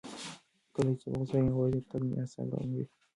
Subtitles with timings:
[0.73, 2.85] کله چې زه په غوسه یم، یوازې تګ مې اعصاب اراموي.